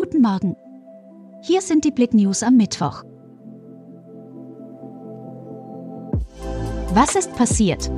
[0.00, 0.54] Guten Morgen.
[1.42, 3.02] Hier sind die Blick News am Mittwoch.
[6.94, 7.90] Was ist passiert?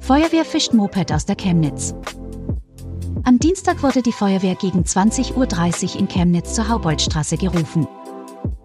[0.00, 1.94] Feuerwehr fischt Moped aus der Chemnitz.
[3.22, 5.36] Am Dienstag wurde die Feuerwehr gegen 20.30
[5.94, 7.86] Uhr in Chemnitz zur Hauboldstraße gerufen.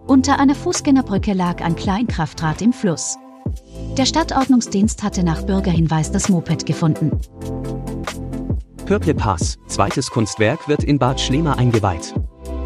[0.07, 3.15] Unter einer Fußgängerbrücke lag ein Kleinkraftrad im Fluss.
[3.95, 7.11] Der Stadtordnungsdienst hatte nach Bürgerhinweis das Moped gefunden.
[8.87, 12.15] Purple Pass, zweites Kunstwerk, wird in Bad Schlema eingeweiht.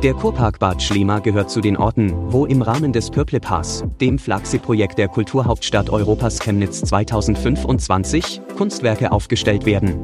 [0.03, 4.17] Der Kurpark Bad Schlema gehört zu den Orten, wo im Rahmen des Purple Pass, dem
[4.17, 10.01] Flaggschiff-Projekt der Kulturhauptstadt Europas Chemnitz 2025, Kunstwerke aufgestellt werden.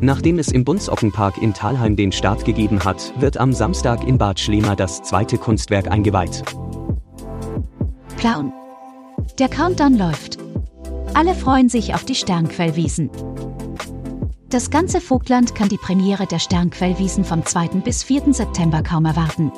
[0.00, 4.40] Nachdem es im Buntsockenpark in Thalheim den Start gegeben hat, wird am Samstag in Bad
[4.40, 6.42] Schlema das zweite Kunstwerk eingeweiht.
[8.18, 8.52] Clown.
[9.38, 10.38] Der Countdown läuft.
[11.14, 13.10] Alle freuen sich auf die Sternquellwiesen.
[14.48, 17.80] Das ganze Vogtland kann die Premiere der Sternquellwiesen vom 2.
[17.82, 18.32] bis 4.
[18.32, 19.50] September kaum erwarten.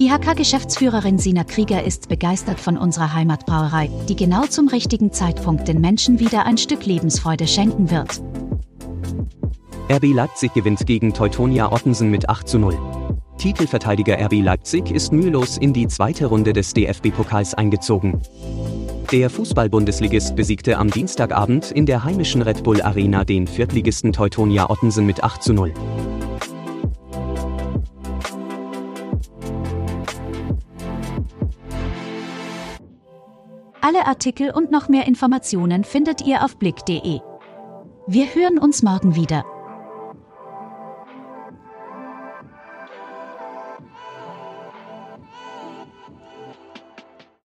[0.00, 6.18] IHK-Geschäftsführerin Sina Krieger ist begeistert von unserer Heimatbrauerei, die genau zum richtigen Zeitpunkt den Menschen
[6.18, 8.20] wieder ein Stück Lebensfreude schenken wird.
[9.88, 12.76] RB Leipzig gewinnt gegen Teutonia Ottensen mit 8 zu 0.
[13.38, 18.20] Titelverteidiger RB Leipzig ist mühelos in die zweite Runde des DFB-Pokals eingezogen.
[19.12, 25.04] Der Fußball-Bundesligist besiegte am Dienstagabend in der heimischen Red Bull Arena den Viertligisten Teutonia Ottensen
[25.04, 25.74] mit 8 zu 0.
[33.80, 37.18] Alle Artikel und noch mehr Informationen findet ihr auf blick.de.
[38.06, 39.44] Wir hören uns morgen wieder.